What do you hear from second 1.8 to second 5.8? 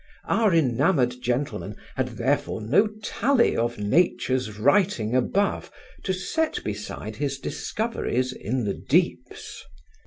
had therefore no tally of Nature's writing above